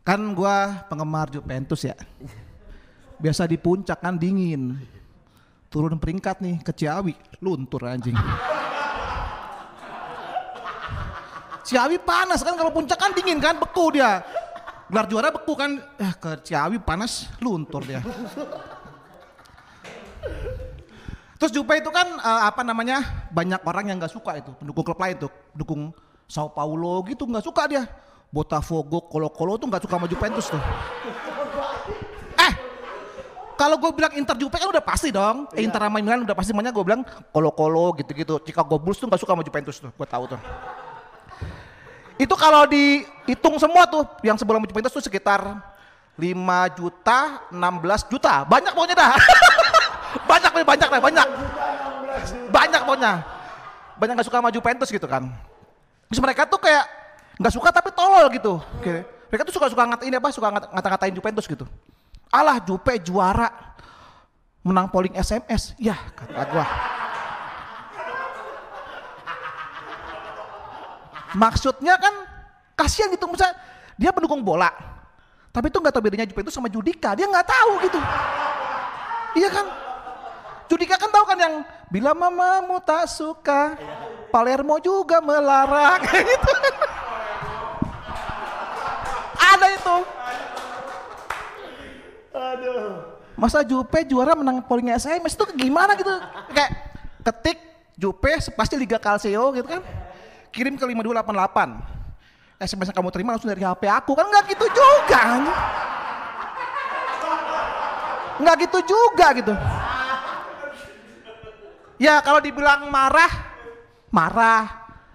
Kan 0.00 0.32
gua 0.32 0.86
penggemar 0.88 1.28
Juventus 1.28 1.84
ya. 1.84 1.94
Biasa 3.20 3.44
di 3.44 3.60
puncak 3.60 4.00
kan 4.00 4.16
dingin. 4.16 4.80
Turun 5.70 6.00
peringkat 6.00 6.42
nih 6.42 6.56
ke 6.64 6.72
Ciawi, 6.74 7.14
luntur 7.38 7.86
anjing. 7.86 8.16
Ciawi 11.62 12.02
panas 12.02 12.42
kan 12.42 12.58
kalau 12.58 12.74
puncak 12.74 12.98
kan 12.98 13.14
dingin 13.14 13.38
kan, 13.38 13.54
beku 13.54 13.94
dia. 13.94 14.24
Gelar 14.90 15.06
juara 15.06 15.30
beku 15.30 15.54
kan, 15.54 15.78
eh 16.02 16.12
ke 16.18 16.42
Ciawi 16.42 16.82
panas, 16.82 17.30
luntur 17.38 17.86
dia. 17.86 18.02
Terus 21.38 21.52
Jupe 21.54 21.72
itu 21.78 21.88
kan 21.94 22.18
eh, 22.18 22.42
apa 22.50 22.66
namanya 22.66 23.28
banyak 23.30 23.62
orang 23.62 23.94
yang 23.94 23.96
nggak 24.02 24.10
suka 24.10 24.42
itu 24.42 24.50
pendukung 24.58 24.82
klub 24.82 24.98
lain 24.98 25.16
tuh, 25.16 25.32
dukung 25.54 25.94
Sao 26.26 26.50
Paulo 26.50 27.00
gitu 27.06 27.24
nggak 27.30 27.46
suka 27.46 27.62
dia. 27.70 27.86
Botafogo, 28.30 29.10
Colo-Colo 29.10 29.58
tuh 29.58 29.66
nggak 29.66 29.82
suka 29.82 29.94
sama 29.98 30.06
Juventus 30.06 30.46
tuh. 30.46 30.62
Eh, 32.38 32.52
kalau 33.58 33.74
gue 33.74 33.90
bilang 33.90 34.14
Inter 34.14 34.38
Jupe 34.38 34.54
kan 34.54 34.70
udah 34.70 34.78
pasti 34.86 35.10
dong. 35.10 35.50
Eh, 35.50 35.66
Inter 35.66 35.82
sama 35.82 35.98
Milan 35.98 36.22
udah 36.22 36.38
pasti 36.38 36.54
makanya 36.54 36.70
gue 36.70 36.84
bilang 36.86 37.02
Colo-Colo 37.34 37.98
gitu-gitu. 37.98 38.38
Chicago 38.46 38.78
Bulls 38.78 39.02
tuh 39.02 39.10
nggak 39.10 39.18
suka 39.18 39.34
sama 39.34 39.42
Juventus 39.42 39.76
tuh, 39.82 39.90
gue 39.90 40.06
tahu 40.06 40.24
tuh. 40.30 40.40
Itu 42.22 42.38
kalau 42.38 42.70
dihitung 42.70 43.58
semua 43.58 43.90
tuh 43.90 44.06
yang 44.22 44.38
sebelum 44.38 44.62
Juventus 44.62 44.94
tuh 44.94 45.02
sekitar 45.02 45.42
5 46.14 46.78
juta, 46.78 47.50
16 47.50 48.12
juta. 48.14 48.46
Banyak 48.46 48.72
pokoknya 48.78 48.94
dah. 48.94 49.10
banyak 50.30 50.52
banyak 50.62 50.86
dah, 50.86 51.00
banyak. 51.02 51.26
Banyak 52.46 52.80
pokoknya. 52.86 53.12
Banyak 53.98 54.14
gak 54.22 54.26
suka 54.30 54.38
sama 54.38 54.54
Juventus 54.54 54.86
gitu 54.86 55.10
kan. 55.10 55.26
Terus 56.06 56.20
mereka 56.22 56.46
tuh 56.46 56.62
kayak 56.62 56.99
nggak 57.40 57.52
suka 57.56 57.68
tapi 57.72 57.88
tolol 57.90 58.28
gitu. 58.30 58.60
Oke. 58.76 59.02
Mereka 59.32 59.42
tuh 59.48 59.54
suka-suka 59.56 59.82
ngatain 59.88 60.12
apa? 60.12 60.28
Suka 60.28 60.52
ngat- 60.52 60.70
ngata-ngatain 60.70 61.14
Juventus 61.14 61.48
gitu. 61.48 61.64
Alah 62.28 62.60
Jupe 62.60 62.92
juara 63.00 63.48
menang 64.60 64.92
polling 64.92 65.16
SMS. 65.16 65.72
Ya 65.80 65.96
kata 66.12 66.44
gua. 66.46 66.66
Maksudnya 71.30 71.94
kan 71.94 72.14
kasihan 72.74 73.08
gitu 73.08 73.30
misalnya 73.30 73.54
dia 73.94 74.10
pendukung 74.10 74.42
bola. 74.42 74.68
Tapi 75.50 75.66
tuh 75.70 75.82
nggak 75.82 75.94
tahu 75.94 76.02
bedanya 76.02 76.26
Juventus 76.26 76.54
sama 76.54 76.66
Judika. 76.66 77.14
Dia 77.14 77.26
nggak 77.26 77.46
tahu 77.46 77.72
gitu. 77.86 77.98
Iya 79.38 79.48
kan? 79.50 79.66
Judika 80.70 80.94
kan 80.94 81.10
tahu 81.10 81.24
kan 81.26 81.38
yang 81.38 81.54
bila 81.90 82.14
mamamu 82.14 82.78
tak 82.82 83.10
suka, 83.10 83.74
Palermo 84.30 84.78
juga 84.78 85.18
melarang 85.18 85.98
gitu. 86.14 86.52
Ada 89.60 89.68
itu. 89.76 89.96
Aduh. 92.32 92.88
Masa 93.36 93.60
Jupe 93.60 94.00
juara 94.08 94.32
menang 94.32 94.64
polling 94.64 94.88
SMS 94.96 95.36
itu 95.36 95.44
gimana 95.52 95.92
gitu? 96.00 96.08
Kayak 96.56 96.70
ketik 97.20 97.58
Jupe 98.00 98.32
pasti 98.56 98.80
Liga 98.80 98.96
Calcio 98.96 99.52
gitu 99.52 99.68
kan. 99.68 99.84
Kirim 100.48 100.80
ke 100.80 100.84
5288. 100.88 102.00
SMS 102.60 102.88
yang 102.88 102.96
kamu 102.96 103.10
terima 103.12 103.36
langsung 103.36 103.52
dari 103.52 103.60
HP 103.60 103.88
aku 103.88 104.12
kan 104.16 104.24
nggak 104.28 104.44
gitu 104.56 104.66
juga. 104.72 105.22
Nggak 108.40 108.56
gitu 108.64 108.78
juga 108.88 109.26
gitu. 109.36 109.52
Ya 112.00 112.16
kalau 112.24 112.40
dibilang 112.40 112.88
marah, 112.88 113.28
marah. 114.08 114.64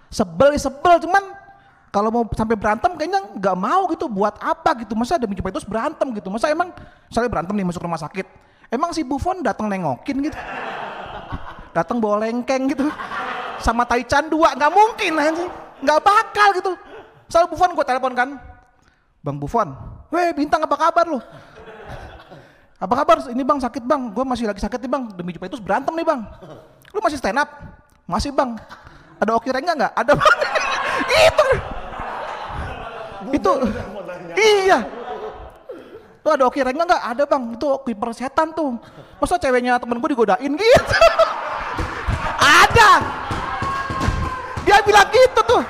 Sebel 0.06 0.54
sebel 0.54 1.02
cuman 1.02 1.34
kalau 1.96 2.12
mau 2.12 2.28
sampai 2.36 2.60
berantem 2.60 2.92
kayaknya 2.92 3.24
nggak 3.40 3.56
mau 3.56 3.88
gitu. 3.88 4.04
Buat 4.04 4.36
apa 4.44 4.76
gitu? 4.84 4.92
Masa 4.92 5.16
demi 5.16 5.32
Juventus 5.32 5.64
berantem 5.64 6.12
gitu? 6.12 6.28
Masa 6.28 6.52
emang 6.52 6.68
misalnya 7.08 7.32
berantem 7.32 7.56
nih 7.56 7.64
masuk 7.72 7.80
rumah 7.80 7.96
sakit. 7.96 8.28
Emang 8.68 8.92
si 8.92 9.00
Buffon 9.00 9.40
datang 9.40 9.72
nengokin 9.72 10.28
gitu? 10.28 10.36
Datang 11.72 11.96
bawa 11.96 12.28
lengkeng 12.28 12.68
gitu? 12.68 12.92
Sama 13.64 13.88
Taichan 13.88 14.28
dua? 14.28 14.52
Nggak 14.52 14.72
mungkin 14.76 15.12
anjing. 15.16 15.48
Nggak 15.80 16.00
bakal 16.04 16.48
gitu. 16.60 16.72
Selalu 17.32 17.56
Buffon 17.56 17.72
gue 17.72 17.84
telepon 17.88 18.12
kan. 18.12 18.28
Bang 19.24 19.40
Buffon 19.40 19.72
weh 20.12 20.36
bintang 20.36 20.60
apa 20.68 20.76
kabar 20.76 21.08
lu? 21.08 21.16
Apa 22.76 22.92
kabar? 22.92 23.24
Ini 23.24 23.40
bang 23.40 23.56
sakit 23.56 23.88
bang. 23.88 24.12
Gue 24.12 24.24
masih 24.28 24.44
lagi 24.44 24.60
sakit 24.60 24.84
nih 24.84 24.90
bang. 24.92 25.02
Demi 25.16 25.32
Juventus 25.32 25.64
berantem 25.64 25.96
nih 25.96 26.04
bang. 26.04 26.20
Lu 26.92 27.00
masih 27.00 27.16
stand 27.16 27.40
up? 27.40 27.48
Masih 28.04 28.36
bang. 28.36 28.52
Ada 29.16 29.32
oki 29.32 29.48
rengga 29.48 29.72
nggak? 29.72 29.92
Ada 29.96 30.12
bang. 30.12 30.36
Itu 31.32 31.75
itu 33.32 33.52
iya. 34.36 34.78
Tuh 36.26 36.34
ada 36.34 36.42
oki 36.50 36.58
rengga 36.58 36.82
nggak? 36.82 37.02
Ada 37.06 37.22
bang. 37.22 37.42
Itu 37.54 37.68
kiper 37.86 38.10
setan 38.10 38.50
tuh. 38.50 38.74
Masa 39.22 39.38
ceweknya 39.38 39.78
temen 39.78 40.02
gue 40.02 40.10
digodain 40.10 40.52
gitu? 40.58 40.98
Ada. 42.66 42.90
Dia 44.66 44.82
bilang 44.82 45.06
gitu 45.14 45.40
tuh. 45.46 45.62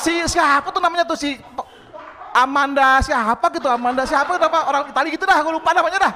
Si 0.00 0.16
siapa 0.32 0.72
tuh 0.72 0.80
namanya 0.80 1.04
tuh? 1.04 1.12
Si 1.20 1.36
Amanda 2.32 3.04
siapa 3.04 3.52
gitu? 3.52 3.68
Amanda 3.68 4.08
siapa? 4.08 4.40
Nama 4.40 4.58
orang 4.64 4.82
Itali 4.96 5.08
gitu 5.12 5.28
dah? 5.28 5.36
Gue 5.44 5.52
lupa 5.52 5.76
namanya 5.76 6.08
dah. 6.08 6.12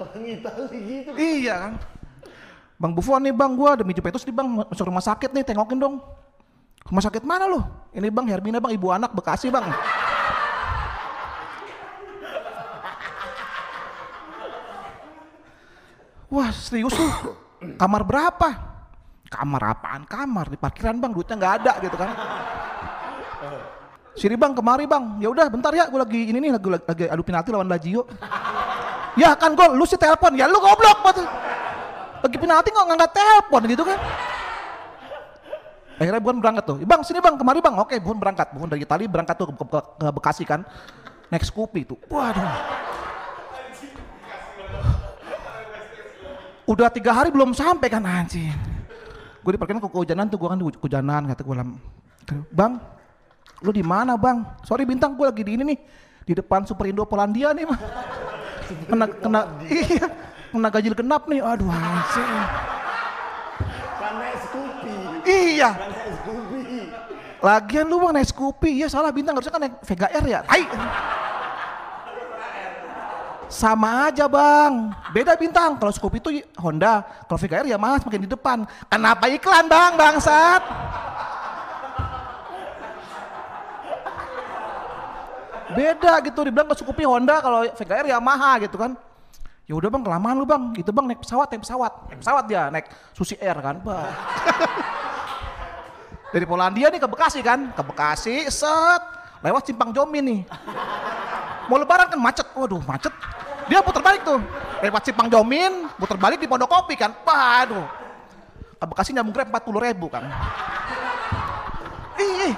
Orang 0.00 0.24
Itali 0.24 0.78
gitu. 0.80 1.10
iya 1.12 1.68
kan? 1.68 1.72
Bang 2.80 2.96
Buffon 2.96 3.20
nih 3.20 3.36
bang. 3.36 3.52
Gua 3.52 3.76
demi 3.76 3.92
Juventus 3.92 4.24
nih 4.24 4.32
bang. 4.32 4.48
Masuk 4.48 4.88
rumah 4.88 5.04
sakit 5.04 5.28
nih 5.28 5.44
tengokin 5.44 5.76
dong 5.76 6.00
rumah 6.90 7.02
sakit 7.02 7.22
mana 7.26 7.50
lu? 7.50 7.60
Ini 7.94 8.08
bang 8.12 8.26
Hermina 8.28 8.58
bang 8.58 8.72
ibu 8.76 8.92
anak 8.92 9.10
Bekasi 9.14 9.48
bang. 9.48 9.66
Wah 16.26 16.50
serius 16.50 16.92
lu? 16.98 17.08
Kamar 17.78 18.02
berapa? 18.02 18.48
Kamar 19.26 19.62
apaan 19.74 20.02
kamar? 20.06 20.50
Di 20.50 20.58
parkiran 20.58 20.98
bang 20.98 21.10
duitnya 21.14 21.34
nggak 21.38 21.54
ada 21.62 21.72
gitu 21.82 21.96
kan. 21.98 22.10
Sini 24.16 24.34
bang 24.34 24.52
kemari 24.56 24.84
bang. 24.84 25.22
Ya 25.22 25.28
udah 25.30 25.46
bentar 25.48 25.72
ya 25.72 25.86
gue 25.86 26.00
lagi 26.00 26.20
ini 26.30 26.38
nih 26.38 26.50
lagi, 26.56 26.68
lagi 26.72 27.04
adu 27.10 27.22
penalti 27.22 27.48
lawan 27.54 27.68
Lazio. 27.70 28.06
Ya 29.16 29.32
kan 29.38 29.56
gue 29.56 29.66
lu 29.72 29.84
sih 29.88 29.98
telepon. 29.98 30.34
Ya 30.34 30.46
lu 30.46 30.58
goblok 30.60 31.02
lagi 32.26 32.36
penalti 32.42 32.68
kok 32.74 32.86
ngangkat 32.90 33.12
telepon 33.12 33.62
gitu 33.70 33.84
kan 33.86 33.98
akhirnya 35.96 36.20
Bukan 36.20 36.38
berangkat 36.40 36.64
tuh. 36.64 36.76
Bang 36.84 37.00
sini 37.02 37.18
bang 37.20 37.34
kemari 37.36 37.60
bang. 37.64 37.74
Oke 37.80 37.96
Bukan 37.98 38.18
berangkat. 38.20 38.52
Bukan 38.52 38.68
dari 38.72 38.84
Itali 38.84 39.04
berangkat 39.08 39.36
tuh 39.36 39.46
ke, 39.50 39.54
ke, 39.56 39.80
ke 40.00 40.06
Bekasi 40.12 40.44
kan. 40.44 40.60
Naik 41.32 41.42
Scoopy 41.42 41.82
tuh. 41.88 41.98
Waduh. 42.06 42.46
Udah 46.66 46.90
tiga 46.90 47.14
hari 47.14 47.30
belum 47.30 47.54
sampai 47.54 47.86
kan 47.86 48.02
anjing. 48.02 48.50
Gue 49.46 49.54
diparkirin 49.54 49.78
ke 49.78 49.86
kehujanan 49.86 50.26
tuh 50.26 50.42
gue 50.42 50.48
kan 50.50 50.58
di 50.58 50.66
kehujanan 50.74 51.22
kata 51.30 51.42
gue 51.46 51.54
lam. 51.54 51.78
Bang 52.50 52.82
lu 53.62 53.70
di 53.70 53.86
mana 53.86 54.18
bang? 54.18 54.42
Sorry 54.66 54.82
bintang 54.82 55.14
gue 55.14 55.30
lagi 55.30 55.46
di 55.46 55.54
ini 55.54 55.62
nih 55.62 55.78
di 56.26 56.32
depan 56.34 56.66
Super 56.66 56.90
Indo 56.90 57.06
Polandia 57.06 57.54
nih 57.54 57.70
mah 57.70 57.78
kena 58.90 59.06
kena 59.06 59.40
iya. 59.70 60.06
Kena 60.50 60.68
gajil 60.74 60.94
genap 60.98 61.30
nih. 61.30 61.38
Aduh 61.38 61.70
anjing. 61.70 62.75
Iya. 65.26 65.70
Lagian 67.42 67.86
lu 67.86 68.00
bang 68.02 68.12
naik 68.16 68.28
Scoopy. 68.32 68.82
Iya 68.82 68.88
salah 68.90 69.12
bintang. 69.12 69.36
Harusnya 69.36 69.54
kan 69.54 69.62
naik 69.62 69.74
Vega 69.84 70.06
R 70.10 70.24
ya? 70.24 70.40
Hai. 70.48 70.62
Sama 73.46 74.10
aja 74.10 74.26
bang. 74.26 74.90
Beda 75.14 75.36
bintang. 75.38 75.78
Kalau 75.78 75.92
Scoopy 75.92 76.18
itu 76.18 76.30
Honda. 76.58 77.06
Kalau 77.28 77.38
Vega 77.38 77.62
R 77.62 77.66
ya 77.70 77.78
mas 77.78 78.02
makin 78.02 78.24
di 78.24 78.30
depan. 78.30 78.66
Kenapa 78.88 79.30
iklan 79.30 79.70
bang? 79.70 79.92
Bangsat. 79.94 80.62
Beda 85.76 86.12
gitu. 86.24 86.40
Dibilang 86.40 86.66
ke 86.72 86.76
Scoopy 86.80 87.04
Honda 87.04 87.38
kalau 87.44 87.62
Vega 87.68 87.94
R 88.00 88.06
Yamaha 88.10 88.64
gitu 88.64 88.80
kan 88.80 88.96
ya 89.66 89.74
udah 89.74 89.90
bang 89.90 90.02
kelamaan 90.06 90.36
lu 90.38 90.46
bang. 90.46 90.62
Gitu 90.72 90.90
bang 90.94 91.06
naik 91.10 91.20
pesawat 91.20 91.50
naik 91.50 91.62
pesawat. 91.66 91.92
Naik 92.08 92.18
pesawat 92.22 92.44
dia 92.46 92.62
naik 92.70 92.86
Susi 93.12 93.34
Air 93.42 93.58
kan? 93.58 93.82
Bang 93.82 94.06
dari 96.34 96.46
Polandia 96.46 96.86
nih 96.90 97.00
ke 97.02 97.08
Bekasi 97.10 97.42
kan? 97.42 97.74
Ke 97.74 97.82
Bekasi 97.82 98.46
set. 98.50 99.02
Lewat 99.44 99.68
Simpang 99.68 99.92
Jomin 99.92 100.24
nih. 100.24 100.40
Mau 101.66 101.76
lebaran 101.76 102.08
kan 102.08 102.18
macet. 102.18 102.46
Waduh 102.54 102.80
macet. 102.86 103.12
Dia 103.66 103.82
putar 103.82 104.00
balik 104.00 104.22
tuh. 104.22 104.38
Lewat 104.80 105.02
Simpang 105.02 105.26
Jomin 105.26 105.90
putar 105.98 106.16
balik 106.16 106.38
di 106.38 106.46
Pondok 106.46 106.70
Kopi 106.70 106.94
kan? 106.94 107.10
Waduh. 107.26 107.84
Ke 108.76 108.84
Bekasi 108.86 109.10
nyambung 109.12 109.34
grab 109.34 109.50
40 109.50 109.86
ribu 109.90 110.06
kan? 110.06 110.24
Ih. 112.16 112.54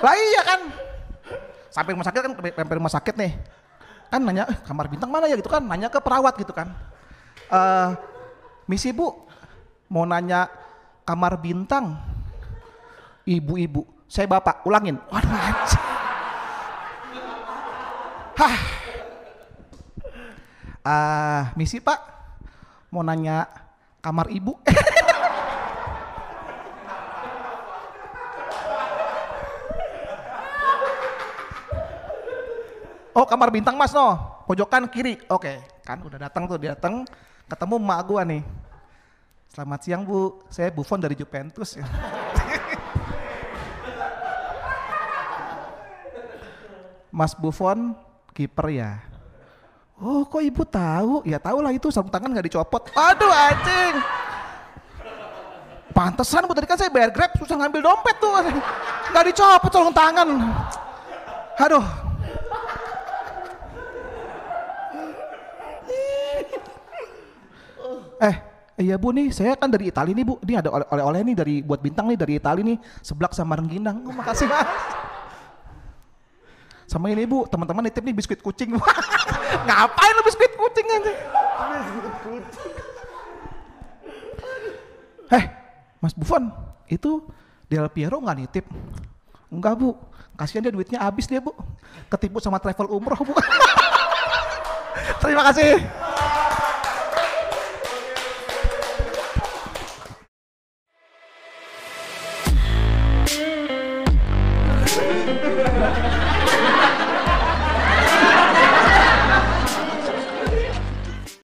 Lah 0.00 0.14
iya 0.16 0.42
kan? 0.44 0.60
Sampai 1.70 1.94
rumah 1.94 2.06
sakit 2.08 2.20
kan 2.24 2.32
sampai 2.34 2.74
rumah 2.74 2.90
sakit 2.90 3.14
nih 3.14 3.32
kan 4.10 4.20
nanya 4.20 4.44
eh, 4.50 4.58
kamar 4.66 4.90
bintang 4.90 5.08
mana 5.08 5.30
ya 5.30 5.38
gitu 5.38 5.48
kan 5.48 5.62
nanya 5.62 5.88
ke 5.88 6.02
perawat 6.02 6.34
gitu 6.36 6.50
kan 6.50 6.74
eh 7.50 7.88
misi 8.66 8.90
bu 8.90 9.14
mau 9.90 10.02
nanya 10.02 10.50
kamar 11.06 11.38
bintang 11.38 11.96
ibu-ibu 13.24 13.86
saya 14.10 14.26
bapak 14.26 14.66
ulangin 14.66 14.98
waduh. 15.08 15.30
Hah. 18.40 18.56
Ah, 20.80 21.52
misi 21.60 21.76
Pak. 21.76 22.00
Mau 22.88 23.04
nanya 23.04 23.44
kamar 24.00 24.32
ibu. 24.32 24.56
oh, 33.14 33.26
kamar 33.26 33.50
bintang 33.50 33.76
Mas 33.78 33.94
no. 33.94 34.18
Pojokan 34.46 34.90
kiri. 34.90 35.18
Oke, 35.30 35.62
kan 35.86 36.02
udah 36.02 36.18
datang 36.26 36.50
tuh, 36.50 36.58
dia 36.58 36.74
datang 36.74 37.06
ketemu 37.46 37.74
emak 37.78 38.00
gua 38.06 38.22
nih. 38.26 38.42
Selamat 39.50 39.82
siang 39.82 40.06
Bu, 40.06 40.42
saya 40.46 40.70
Buffon 40.70 41.02
dari 41.02 41.18
Juventus. 41.18 41.74
Mas 47.10 47.34
Buffon 47.34 47.98
kiper 48.30 48.70
ya. 48.70 49.02
Oh 50.00 50.24
kok 50.24 50.40
ibu 50.40 50.64
tahu? 50.64 51.20
Ya 51.28 51.36
tahu 51.36 51.60
lah 51.60 51.74
itu 51.74 51.92
sarung 51.92 52.08
tangan 52.08 52.32
nggak 52.32 52.46
dicopot. 52.48 52.88
Aduh 52.96 53.28
anjing. 53.28 53.94
Pantesan 55.90 56.48
bu 56.48 56.54
tadi 56.56 56.64
kan 56.70 56.78
saya 56.80 56.88
bayar 56.88 57.12
grab 57.12 57.34
susah 57.36 57.58
ngambil 57.60 57.84
dompet 57.84 58.16
tuh. 58.16 58.32
Nggak 59.12 59.24
dicopot 59.28 59.68
sarung 59.68 59.92
tangan. 59.92 60.28
Aduh. 61.60 62.09
Eh, 68.20 68.36
iya 68.84 69.00
bu 69.00 69.16
nih, 69.16 69.32
saya 69.32 69.56
kan 69.56 69.72
dari 69.72 69.88
Itali 69.88 70.12
nih 70.12 70.24
bu. 70.28 70.36
Ini 70.44 70.60
ada 70.60 70.68
oleh-oleh 70.68 71.20
nih 71.32 71.36
dari 71.36 71.54
buat 71.64 71.80
bintang 71.80 72.12
nih 72.12 72.20
dari 72.20 72.36
Itali 72.36 72.60
nih, 72.60 72.76
seblak 73.00 73.32
sama 73.32 73.56
rengginang. 73.56 74.04
Oh, 74.04 74.12
makasih 74.12 74.44
mas. 74.44 74.68
Sama 76.84 77.08
ini 77.08 77.24
bu, 77.24 77.48
teman-teman 77.48 77.86
nitip 77.86 78.04
nih 78.04 78.12
biskuit 78.12 78.44
kucing. 78.44 78.76
Ngapain 79.66 80.12
lu 80.12 80.22
biskuit 80.26 80.52
kucing 80.52 80.86
aja? 80.90 81.12
Biskuit 81.80 82.14
kucing. 82.20 82.74
Eh, 85.30 85.44
Mas 86.02 86.12
Buffon, 86.18 86.50
itu 86.90 87.22
Del 87.70 87.86
Piero 87.94 88.18
nggak 88.18 88.36
nitip? 88.36 88.66
Enggak 89.46 89.78
bu, 89.78 89.94
kasihan 90.34 90.66
dia 90.66 90.74
duitnya 90.74 90.98
habis 90.98 91.30
dia 91.30 91.38
bu. 91.38 91.54
Ketipu 92.10 92.42
sama 92.42 92.58
travel 92.58 92.90
umroh 92.90 93.22
bu. 93.22 93.32
Terima 95.22 95.46
kasih. 95.46 95.78